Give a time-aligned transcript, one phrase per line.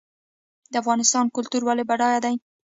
[0.71, 2.35] د افغانستان کلتور ولې بډای دی؟